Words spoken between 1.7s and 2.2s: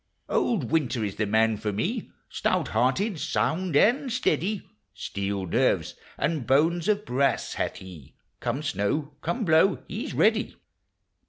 me—